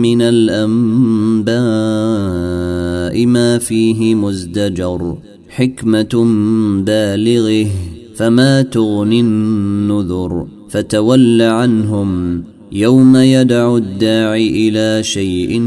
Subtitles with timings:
[0.00, 1.56] من الأنباء
[3.26, 5.16] ما فيه مزدجر
[5.48, 6.24] حكمة
[6.86, 7.70] بالغه
[8.16, 15.60] فما تغني النذر فتول عنهم يوم يدعو الداعي إلى شيء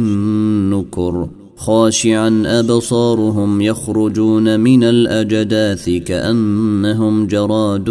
[0.73, 1.29] نكر.
[1.55, 7.89] خاشعا أبصارهم يخرجون من الأجداث كأنهم جراد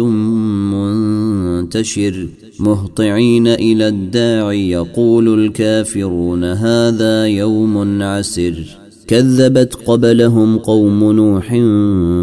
[0.73, 2.27] منتشر.
[2.63, 8.77] مهطعين إلى الداعي يقول الكافرون هذا يوم عسر.
[9.07, 11.47] كذبت قبلهم قوم نوح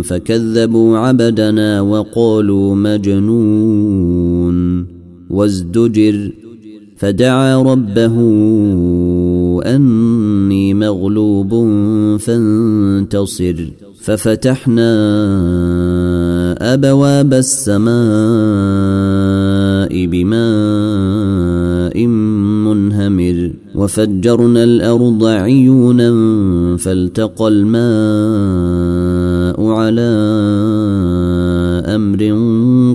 [0.08, 4.61] فكذبوا عبدنا وقالوا مجنون.
[5.30, 6.33] وازدجر
[6.96, 8.14] فدعا ربه
[9.74, 10.09] اني
[10.74, 11.50] مغلوب
[12.18, 13.56] فانتصر
[14.00, 14.90] ففتحنا
[16.74, 17.90] أبواب السماء
[20.06, 22.06] بماء
[22.66, 26.10] منهمر وفجرنا الأرض عيونا
[26.77, 30.10] فالتقى الماء على
[31.86, 32.38] أمر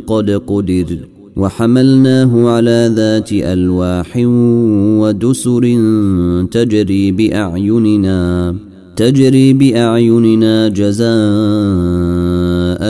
[0.07, 0.97] قد قدر
[1.36, 4.17] وحملناه على ذات ألواح
[5.02, 5.61] ودسر
[6.52, 8.55] تجري بأعيننا
[8.95, 11.06] تجري بأعيننا جزاء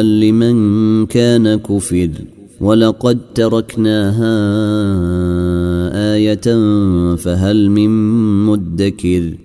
[0.01, 2.09] لمن كان كفر.
[2.61, 4.35] ولقد تركناها
[6.15, 6.47] آية
[7.15, 7.89] فهل من
[8.45, 9.44] مدكر؟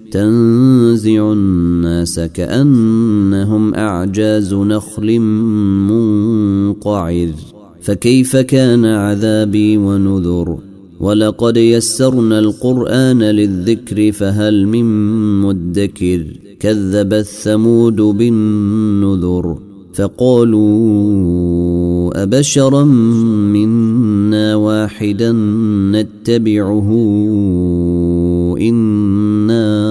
[0.11, 5.19] تنزع الناس كأنهم أعجاز نخل
[5.89, 7.29] منقعر.
[7.81, 10.57] فكيف كان عذابي ونذر؟
[10.99, 14.85] ولقد يسرنا القرآن للذكر فهل من
[15.41, 16.25] مدكر؟
[16.61, 19.57] كذبت ثمود بالنذر
[19.93, 20.61] فقالوا
[22.23, 22.83] أبشرا
[23.53, 25.31] منا واحدا
[25.91, 26.89] نتبعه
[28.61, 29.90] إنا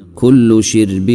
[0.21, 1.11] كل شرب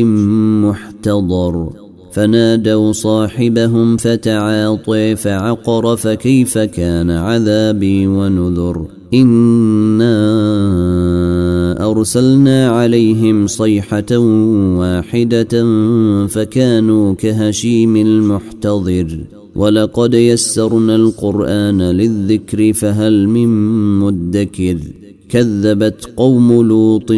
[0.65, 1.71] محتضر.
[2.13, 8.87] فنادوا صاحبهم فتعاطي فعقر فكيف كان عذابي ونذر.
[9.15, 10.17] إنا
[11.91, 14.17] أرسلنا عليهم صيحة
[14.79, 15.65] واحدة
[16.27, 19.19] فكانوا كهشيم المحتضر.
[19.57, 23.49] ولقد يسرنا القرآن للذكر فهل من
[23.99, 24.79] مدكر.
[25.29, 27.13] كذبت قوم لوط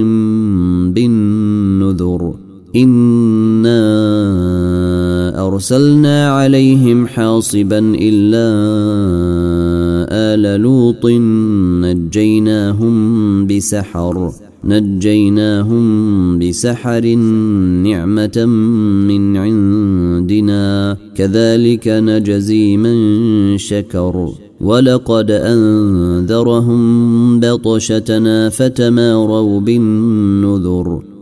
[1.93, 2.34] بالنذر
[2.76, 3.81] انا
[5.47, 8.49] ارسلنا عليهم حاصبا الا
[10.10, 11.06] ال لوط
[11.84, 14.32] نجيناهم بسحر
[14.65, 17.15] نجيناهم بسحر
[17.84, 18.47] نعمه
[19.09, 20.97] من عندنا.
[21.16, 24.28] كذلك نجزي من شكر.
[24.60, 26.80] ولقد انذرهم
[27.41, 31.17] بطشتنا فتماروا بالنذر.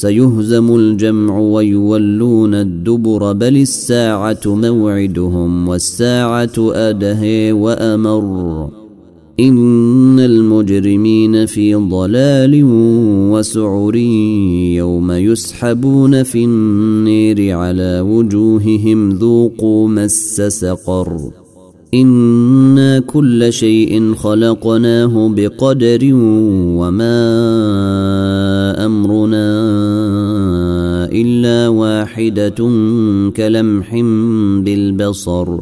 [0.00, 8.68] سيهزم الجمع ويولون الدبر بل الساعة موعدهم والساعة أدهي وأمر.
[9.40, 12.60] إن المجرمين في ضلال
[13.32, 13.96] وسعر
[14.76, 21.30] يوم يسحبون في النير على وجوههم ذوقوا مس سقر.
[21.94, 26.10] إنا كل شيء خلقناه بقدر
[26.78, 27.16] وما
[28.86, 29.50] أمرنا
[31.12, 32.54] إلا واحدة
[33.36, 33.94] كلمح
[34.64, 35.58] بالبصر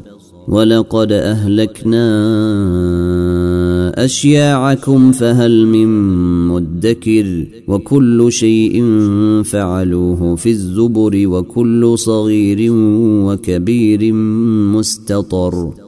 [0.48, 2.08] ولقد أهلكنا
[4.04, 5.88] أشياعكم فهل من
[6.48, 8.84] مدكر وكل شيء
[9.44, 12.72] فعلوه في الزبر وكل صغير
[13.24, 14.12] وكبير
[14.72, 15.87] مستطر